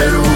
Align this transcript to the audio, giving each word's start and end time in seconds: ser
ser 0.00 0.29